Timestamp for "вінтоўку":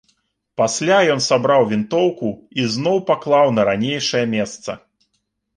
1.73-2.31